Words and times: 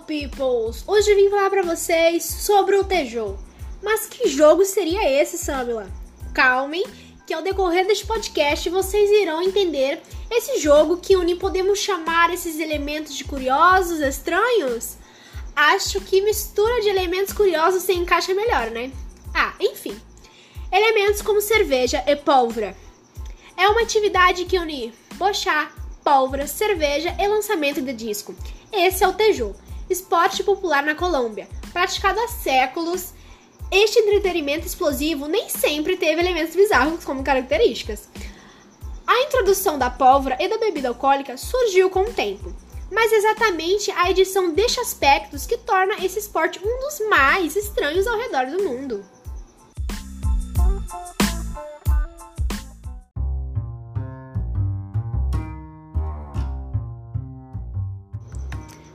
peoples! 0.00 0.82
Hoje 0.86 1.10
eu 1.10 1.16
vim 1.16 1.30
falar 1.30 1.50
para 1.50 1.62
vocês 1.62 2.24
sobre 2.24 2.76
o 2.76 2.84
Tejo. 2.84 3.38
Mas 3.82 4.06
que 4.06 4.28
jogo 4.28 4.64
seria 4.64 5.08
esse, 5.10 5.38
Samila? 5.38 5.90
Calmem, 6.34 6.84
que 7.26 7.34
ao 7.34 7.42
decorrer 7.42 7.86
deste 7.86 8.06
podcast 8.06 8.68
vocês 8.70 9.10
irão 9.10 9.42
entender 9.42 10.02
esse 10.30 10.58
jogo 10.58 10.98
que 10.98 11.16
une 11.16 11.34
podemos 11.34 11.78
chamar 11.78 12.32
esses 12.32 12.58
elementos 12.58 13.14
de 13.14 13.24
curiosos, 13.24 14.00
estranhos? 14.00 14.96
Acho 15.54 16.00
que 16.00 16.22
mistura 16.22 16.80
de 16.80 16.88
elementos 16.88 17.32
curiosos 17.32 17.82
se 17.82 17.92
encaixa 17.92 18.34
melhor, 18.34 18.70
né? 18.70 18.90
Ah, 19.34 19.54
enfim. 19.60 20.00
Elementos 20.72 21.22
como 21.22 21.40
cerveja 21.40 22.02
e 22.06 22.16
pólvora. 22.16 22.76
É 23.56 23.68
uma 23.68 23.82
atividade 23.82 24.44
que 24.44 24.58
une 24.58 24.92
bochá, 25.14 25.70
pólvora, 26.02 26.46
cerveja 26.46 27.14
e 27.18 27.26
lançamento 27.26 27.80
de 27.80 27.92
disco. 27.92 28.34
Esse 28.72 29.04
é 29.04 29.08
o 29.08 29.12
Tejo, 29.12 29.54
esporte 29.90 30.44
popular 30.44 30.84
na 30.84 30.94
Colômbia, 30.94 31.48
praticado 31.72 32.18
há 32.20 32.28
séculos. 32.28 33.12
Este 33.70 33.98
entretenimento 33.98 34.66
explosivo 34.66 35.26
nem 35.26 35.48
sempre 35.48 35.96
teve 35.96 36.20
elementos 36.20 36.54
bizarros 36.54 37.04
como 37.04 37.24
características. 37.24 38.08
A 39.06 39.22
introdução 39.22 39.76
da 39.76 39.90
pólvora 39.90 40.36
e 40.40 40.48
da 40.48 40.58
bebida 40.58 40.88
alcoólica 40.88 41.36
surgiu 41.36 41.90
com 41.90 42.02
o 42.02 42.12
tempo, 42.12 42.54
mas 42.90 43.12
exatamente 43.12 43.90
a 43.90 44.08
edição 44.08 44.52
deste 44.52 44.80
aspectos 44.80 45.46
que 45.46 45.58
torna 45.58 46.04
esse 46.04 46.20
esporte 46.20 46.60
um 46.64 46.80
dos 46.80 47.08
mais 47.08 47.56
estranhos 47.56 48.06
ao 48.06 48.16
redor 48.16 48.46
do 48.46 48.62
mundo. 48.62 49.04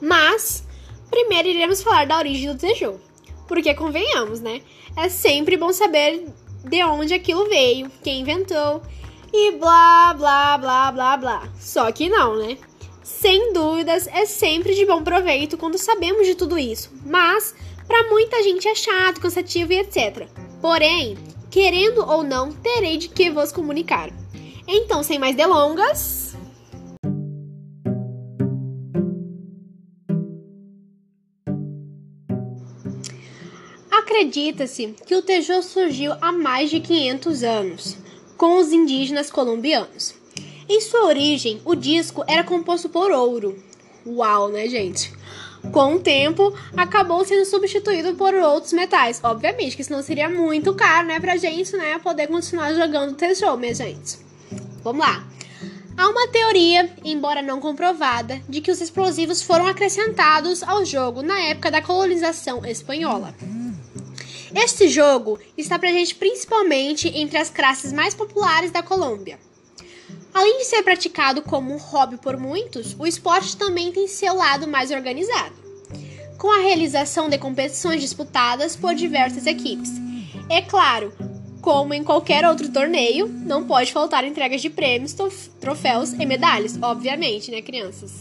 Mas, 0.00 0.64
primeiro 1.10 1.48
iremos 1.48 1.82
falar 1.82 2.06
da 2.06 2.18
origem 2.18 2.52
do 2.52 2.58
Tejo. 2.58 3.00
Porque, 3.46 3.74
convenhamos, 3.74 4.40
né? 4.40 4.60
É 4.96 5.08
sempre 5.08 5.56
bom 5.56 5.72
saber 5.72 6.26
de 6.64 6.84
onde 6.84 7.14
aquilo 7.14 7.48
veio, 7.48 7.90
quem 8.02 8.20
inventou 8.20 8.82
e 9.32 9.52
blá, 9.52 10.14
blá, 10.14 10.58
blá, 10.58 10.92
blá, 10.92 11.16
blá. 11.16 11.48
Só 11.58 11.90
que 11.92 12.08
não, 12.08 12.36
né? 12.36 12.58
Sem 13.02 13.52
dúvidas, 13.52 14.06
é 14.08 14.26
sempre 14.26 14.74
de 14.74 14.84
bom 14.84 15.02
proveito 15.02 15.56
quando 15.56 15.78
sabemos 15.78 16.26
de 16.26 16.34
tudo 16.34 16.58
isso. 16.58 16.90
Mas, 17.06 17.54
para 17.86 18.08
muita 18.10 18.42
gente 18.42 18.68
é 18.68 18.74
chato, 18.74 19.20
cansativo 19.20 19.72
e 19.72 19.78
etc. 19.78 20.28
Porém, 20.60 21.16
querendo 21.50 22.06
ou 22.06 22.22
não, 22.22 22.52
terei 22.52 22.98
de 22.98 23.08
que 23.08 23.30
vos 23.30 23.50
comunicar. 23.50 24.10
Então, 24.66 25.02
sem 25.02 25.18
mais 25.18 25.34
delongas, 25.34 26.17
Acredita-se 34.08 34.94
que 35.06 35.14
o 35.14 35.20
Tejo 35.20 35.62
surgiu 35.62 36.14
há 36.22 36.32
mais 36.32 36.70
de 36.70 36.80
500 36.80 37.42
anos, 37.42 37.96
com 38.38 38.56
os 38.56 38.72
indígenas 38.72 39.30
colombianos. 39.30 40.14
Em 40.66 40.80
sua 40.80 41.04
origem, 41.04 41.60
o 41.62 41.74
disco 41.74 42.24
era 42.26 42.42
composto 42.42 42.88
por 42.88 43.10
ouro. 43.10 43.62
Uau, 44.06 44.48
né, 44.48 44.66
gente? 44.66 45.12
Com 45.70 45.96
o 45.96 46.00
tempo, 46.00 46.54
acabou 46.74 47.22
sendo 47.22 47.44
substituído 47.44 48.14
por 48.14 48.32
outros 48.32 48.72
metais. 48.72 49.20
Obviamente, 49.22 49.76
que 49.76 49.84
senão 49.84 50.02
seria 50.02 50.26
muito 50.26 50.72
caro, 50.72 51.06
né, 51.06 51.20
pra 51.20 51.36
gente, 51.36 51.76
né, 51.76 51.98
poder 51.98 52.28
continuar 52.28 52.72
jogando 52.72 53.14
Tejo, 53.14 53.58
minha 53.58 53.74
gente. 53.74 54.16
Vamos 54.82 55.06
lá. 55.06 55.22
Há 55.98 56.08
uma 56.08 56.28
teoria, 56.28 56.90
embora 57.04 57.42
não 57.42 57.60
comprovada, 57.60 58.40
de 58.48 58.62
que 58.62 58.70
os 58.70 58.80
explosivos 58.80 59.42
foram 59.42 59.66
acrescentados 59.66 60.62
ao 60.62 60.82
jogo 60.82 61.20
na 61.22 61.38
época 61.40 61.70
da 61.70 61.82
colonização 61.82 62.64
espanhola. 62.64 63.34
Este 64.54 64.88
jogo 64.88 65.38
está 65.56 65.78
presente 65.78 66.14
principalmente 66.14 67.08
entre 67.08 67.36
as 67.36 67.50
classes 67.50 67.92
mais 67.92 68.14
populares 68.14 68.70
da 68.70 68.82
Colômbia. 68.82 69.38
Além 70.32 70.58
de 70.58 70.64
ser 70.64 70.82
praticado 70.82 71.42
como 71.42 71.72
um 71.72 71.78
hobby 71.78 72.16
por 72.16 72.36
muitos, 72.36 72.96
o 72.98 73.06
esporte 73.06 73.56
também 73.56 73.92
tem 73.92 74.08
seu 74.08 74.34
lado 74.34 74.66
mais 74.66 74.90
organizado, 74.90 75.54
com 76.38 76.50
a 76.50 76.62
realização 76.62 77.28
de 77.28 77.36
competições 77.38 78.00
disputadas 78.00 78.74
por 78.74 78.94
diversas 78.94 79.46
equipes. 79.46 79.90
É 80.48 80.62
claro, 80.62 81.12
como 81.60 81.92
em 81.92 82.04
qualquer 82.04 82.46
outro 82.46 82.70
torneio, 82.70 83.28
não 83.28 83.66
pode 83.66 83.92
faltar 83.92 84.24
entregas 84.24 84.62
de 84.62 84.70
prêmios, 84.70 85.14
troféus 85.60 86.12
e 86.12 86.24
medalhas, 86.24 86.78
obviamente, 86.80 87.50
né, 87.50 87.60
crianças? 87.60 88.12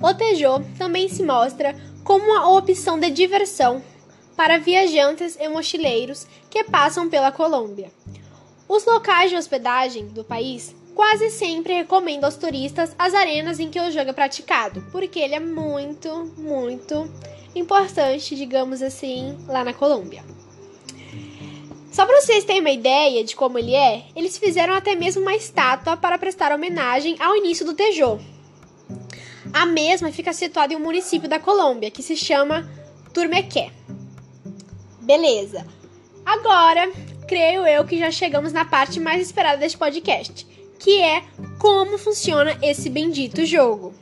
O 0.00 0.14
Tejo 0.14 0.64
também 0.78 1.08
se 1.08 1.22
mostra 1.22 1.74
como 2.02 2.24
uma 2.24 2.56
opção 2.56 2.98
de 2.98 3.10
diversão 3.10 3.82
para 4.36 4.58
viajantes 4.58 5.36
e 5.40 5.48
mochileiros 5.48 6.26
que 6.50 6.64
passam 6.64 7.08
pela 7.08 7.32
Colômbia. 7.32 7.90
Os 8.68 8.84
locais 8.84 9.30
de 9.30 9.36
hospedagem 9.36 10.06
do 10.08 10.24
país 10.24 10.74
quase 10.94 11.30
sempre 11.30 11.74
recomendam 11.74 12.26
aos 12.26 12.36
turistas 12.36 12.94
as 12.98 13.14
arenas 13.14 13.58
em 13.58 13.68
que 13.68 13.80
o 13.80 13.90
jogo 13.90 14.10
é 14.10 14.12
praticado, 14.12 14.84
porque 14.92 15.18
ele 15.18 15.34
é 15.34 15.40
muito, 15.40 16.32
muito 16.36 17.10
importante, 17.54 18.36
digamos 18.36 18.82
assim, 18.82 19.36
lá 19.46 19.64
na 19.64 19.74
Colômbia. 19.74 20.24
Só 21.92 22.04
para 22.06 22.20
vocês 22.20 22.44
terem 22.44 22.60
uma 22.60 22.70
ideia 22.70 23.22
de 23.22 23.36
como 23.36 23.58
ele 23.58 23.74
é, 23.74 24.06
eles 24.16 24.36
fizeram 24.36 24.74
até 24.74 24.96
mesmo 24.96 25.22
uma 25.22 25.34
estátua 25.34 25.96
para 25.96 26.18
prestar 26.18 26.52
homenagem 26.52 27.16
ao 27.20 27.36
início 27.36 27.64
do 27.64 27.74
Tejo. 27.74 28.18
A 29.52 29.64
mesma 29.64 30.10
fica 30.10 30.32
situada 30.32 30.72
em 30.72 30.76
um 30.76 30.80
município 30.80 31.28
da 31.28 31.38
Colômbia, 31.38 31.92
que 31.92 32.02
se 32.02 32.16
chama 32.16 32.68
Turmequé. 33.12 33.70
Beleza. 35.04 35.66
Agora, 36.24 36.90
creio 37.28 37.66
eu 37.66 37.84
que 37.84 37.98
já 37.98 38.10
chegamos 38.10 38.52
na 38.52 38.64
parte 38.64 38.98
mais 38.98 39.20
esperada 39.20 39.58
deste 39.58 39.76
podcast, 39.76 40.46
que 40.78 41.00
é 41.00 41.22
como 41.60 41.98
funciona 41.98 42.58
esse 42.62 42.88
bendito 42.88 43.44
jogo. 43.44 43.92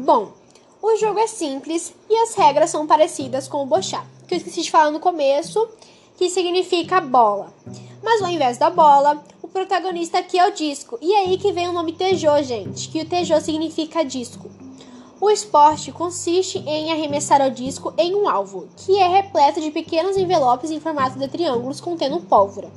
Bom, 0.00 0.34
o 0.82 0.96
jogo 0.96 1.18
é 1.18 1.26
simples 1.26 1.94
e 2.10 2.14
as 2.14 2.34
regras 2.34 2.68
são 2.68 2.86
parecidas 2.86 3.48
com 3.48 3.62
o 3.62 3.66
bochá, 3.66 4.04
que 4.28 4.34
eu 4.34 4.38
esqueci 4.38 4.60
de 4.60 4.70
falar 4.70 4.90
no 4.90 5.00
começo, 5.00 5.66
que 6.18 6.28
significa 6.28 7.00
bola. 7.00 7.54
Mas 8.02 8.20
ao 8.20 8.28
invés 8.28 8.58
da 8.58 8.68
bola, 8.68 9.24
o 9.40 9.48
protagonista 9.48 10.18
aqui 10.18 10.38
é 10.38 10.46
o 10.46 10.52
disco. 10.52 10.98
E 11.00 11.14
é 11.14 11.20
aí 11.20 11.38
que 11.38 11.52
vem 11.52 11.68
o 11.68 11.72
nome 11.72 11.92
Tejo, 11.94 12.28
gente, 12.42 12.90
que 12.90 13.00
o 13.00 13.06
Tejo 13.06 13.40
significa 13.40 14.04
disco. 14.04 14.50
O 15.24 15.30
esporte 15.30 15.90
consiste 15.90 16.58
em 16.66 16.92
arremessar 16.92 17.40
o 17.40 17.50
disco 17.50 17.94
em 17.96 18.14
um 18.14 18.28
alvo, 18.28 18.68
que 18.76 18.98
é 18.98 19.08
repleto 19.08 19.58
de 19.58 19.70
pequenos 19.70 20.18
envelopes 20.18 20.70
em 20.70 20.78
formato 20.78 21.18
de 21.18 21.26
triângulos 21.28 21.80
contendo 21.80 22.20
pólvora. 22.20 22.70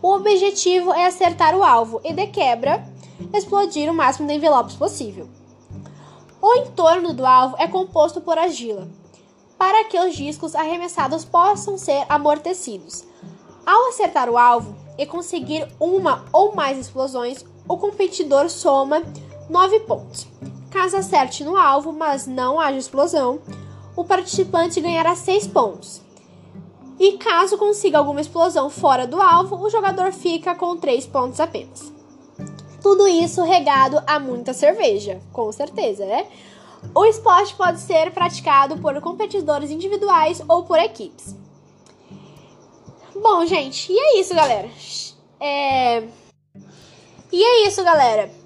O 0.00 0.12
objetivo 0.12 0.92
é 0.92 1.06
acertar 1.06 1.52
o 1.52 1.64
alvo 1.64 2.00
e, 2.04 2.12
de 2.12 2.28
quebra, 2.28 2.88
explodir 3.34 3.90
o 3.90 3.92
máximo 3.92 4.28
de 4.28 4.34
envelopes 4.34 4.76
possível. 4.76 5.28
O 6.40 6.54
entorno 6.58 7.12
do 7.12 7.26
alvo 7.26 7.56
é 7.58 7.66
composto 7.66 8.20
por 8.20 8.38
argila, 8.38 8.86
para 9.58 9.82
que 9.82 9.98
os 9.98 10.14
discos 10.14 10.54
arremessados 10.54 11.24
possam 11.24 11.76
ser 11.76 12.06
amortecidos. 12.08 13.02
Ao 13.66 13.88
acertar 13.88 14.30
o 14.30 14.38
alvo 14.38 14.76
e 14.96 15.04
conseguir 15.06 15.66
uma 15.80 16.24
ou 16.32 16.54
mais 16.54 16.78
explosões, 16.78 17.44
o 17.68 17.76
competidor 17.76 18.48
soma 18.48 19.02
9 19.48 19.80
pontos. 19.80 20.28
Caso 20.70 20.96
acerte 20.96 21.42
no 21.42 21.56
alvo, 21.56 21.92
mas 21.92 22.26
não 22.26 22.60
haja 22.60 22.78
explosão, 22.78 23.40
o 23.96 24.04
participante 24.04 24.80
ganhará 24.80 25.16
6 25.16 25.48
pontos. 25.48 26.00
E 26.98 27.12
caso 27.18 27.58
consiga 27.58 27.98
alguma 27.98 28.20
explosão 28.20 28.70
fora 28.70 29.06
do 29.06 29.20
alvo, 29.20 29.56
o 29.56 29.70
jogador 29.70 30.12
fica 30.12 30.54
com 30.54 30.76
3 30.76 31.06
pontos 31.06 31.40
apenas. 31.40 31.92
Tudo 32.82 33.08
isso 33.08 33.42
regado 33.42 34.02
a 34.06 34.18
muita 34.18 34.52
cerveja, 34.52 35.20
com 35.32 35.50
certeza, 35.50 36.06
né? 36.06 36.26
O 36.94 37.04
esporte 37.04 37.54
pode 37.54 37.80
ser 37.80 38.10
praticado 38.12 38.78
por 38.78 38.98
competidores 39.00 39.70
individuais 39.70 40.42
ou 40.48 40.62
por 40.62 40.78
equipes. 40.78 41.34
Bom, 43.14 43.44
gente, 43.44 43.92
e 43.92 43.98
é 43.98 44.20
isso, 44.20 44.34
galera. 44.34 44.70
É... 45.38 46.04
E 47.32 47.42
é 47.42 47.66
isso, 47.66 47.84
galera. 47.84 48.39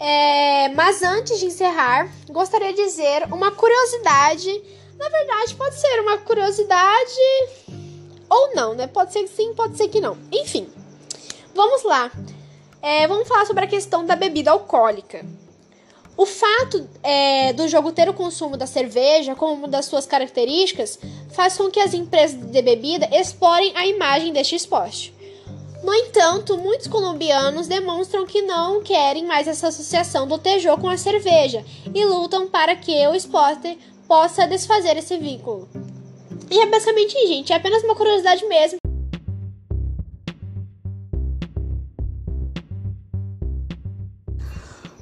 É, 0.00 0.68
mas 0.70 1.02
antes 1.02 1.38
de 1.40 1.46
encerrar, 1.46 2.08
gostaria 2.30 2.72
de 2.72 2.84
dizer 2.84 3.24
uma 3.32 3.50
curiosidade. 3.50 4.62
Na 4.96 5.08
verdade, 5.08 5.54
pode 5.54 5.80
ser 5.80 6.00
uma 6.00 6.18
curiosidade 6.18 7.20
ou 8.28 8.54
não, 8.54 8.74
né? 8.74 8.86
Pode 8.86 9.12
ser 9.12 9.22
que 9.22 9.28
sim, 9.28 9.54
pode 9.54 9.76
ser 9.76 9.88
que 9.88 10.00
não. 10.00 10.16
Enfim, 10.32 10.68
vamos 11.54 11.82
lá. 11.82 12.10
É, 12.80 13.06
vamos 13.08 13.26
falar 13.26 13.44
sobre 13.46 13.64
a 13.64 13.68
questão 13.68 14.04
da 14.04 14.14
bebida 14.14 14.50
alcoólica. 14.50 15.24
O 16.16 16.26
fato 16.26 16.88
é, 17.02 17.52
do 17.52 17.68
jogo 17.68 17.92
ter 17.92 18.08
o 18.08 18.14
consumo 18.14 18.56
da 18.56 18.66
cerveja 18.66 19.36
como 19.36 19.54
uma 19.54 19.68
das 19.68 19.86
suas 19.86 20.04
características 20.04 20.98
faz 21.30 21.56
com 21.56 21.70
que 21.70 21.78
as 21.78 21.94
empresas 21.94 22.36
de 22.36 22.62
bebida 22.62 23.08
explorem 23.12 23.72
a 23.76 23.86
imagem 23.86 24.32
deste 24.32 24.56
esporte. 24.56 25.14
No 25.82 25.94
entanto, 25.94 26.58
muitos 26.58 26.88
colombianos 26.88 27.68
demonstram 27.68 28.26
que 28.26 28.42
não 28.42 28.82
querem 28.82 29.24
mais 29.24 29.46
essa 29.46 29.68
associação 29.68 30.26
do 30.26 30.36
Tejô 30.36 30.76
com 30.76 30.88
a 30.88 30.96
cerveja 30.96 31.64
e 31.94 32.04
lutam 32.04 32.48
para 32.48 32.74
que 32.74 33.06
o 33.06 33.14
esporte 33.14 33.78
possa 34.06 34.46
desfazer 34.46 34.96
esse 34.96 35.16
vínculo. 35.16 35.68
E 36.50 36.58
é 36.58 36.66
basicamente, 36.66 37.14
gente, 37.26 37.52
é 37.52 37.56
apenas 37.56 37.84
uma 37.84 37.94
curiosidade 37.94 38.44
mesmo. 38.46 38.78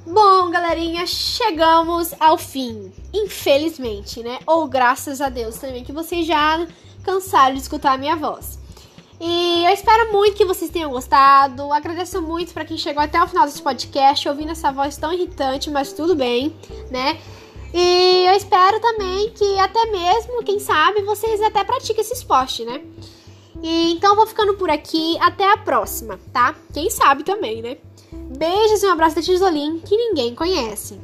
Bom, 0.05 0.49
galerinha, 0.51 1.05
chegamos 1.07 2.13
ao 2.19 2.37
fim. 2.37 2.91
Infelizmente, 3.13 4.21
né? 4.21 4.39
Ou 4.45 4.67
graças 4.67 5.21
a 5.21 5.29
Deus 5.29 5.57
também, 5.57 5.83
que 5.83 5.91
vocês 5.91 6.25
já 6.25 6.67
cansaram 7.03 7.55
de 7.55 7.61
escutar 7.61 7.93
a 7.93 7.97
minha 7.97 8.15
voz. 8.15 8.59
E 9.19 9.65
eu 9.65 9.71
espero 9.71 10.11
muito 10.11 10.37
que 10.37 10.45
vocês 10.45 10.69
tenham 10.69 10.91
gostado. 10.91 11.71
Agradeço 11.73 12.21
muito 12.21 12.53
para 12.53 12.65
quem 12.65 12.77
chegou 12.77 13.01
até 13.01 13.21
o 13.21 13.27
final 13.27 13.45
desse 13.45 13.61
podcast, 13.61 14.29
ouvindo 14.29 14.51
essa 14.51 14.71
voz 14.71 14.95
tão 14.97 15.11
irritante, 15.11 15.71
mas 15.71 15.91
tudo 15.91 16.15
bem, 16.15 16.55
né? 16.91 17.19
E 17.73 18.25
eu 18.27 18.33
espero 18.33 18.79
também 18.79 19.31
que 19.31 19.59
até 19.59 19.85
mesmo, 19.87 20.43
quem 20.43 20.59
sabe, 20.59 21.01
vocês 21.01 21.41
até 21.41 21.63
pratiquem 21.63 22.01
esse 22.01 22.13
esporte, 22.13 22.63
né? 22.63 22.81
E 23.61 23.93
então 23.93 24.15
vou 24.15 24.27
ficando 24.27 24.53
por 24.53 24.69
aqui. 24.69 25.17
Até 25.19 25.51
a 25.51 25.57
próxima, 25.57 26.19
tá? 26.31 26.55
Quem 26.73 26.89
sabe 26.89 27.23
também, 27.23 27.61
né? 27.61 27.77
Beijos 28.11 28.83
e 28.83 28.85
um 28.85 28.91
abraço 28.91 29.15
da 29.15 29.21
Tijolim 29.21 29.79
que 29.79 29.97
ninguém 29.97 30.35
conhece. 30.35 30.99